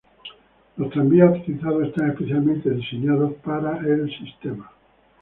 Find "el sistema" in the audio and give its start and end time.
3.87-4.71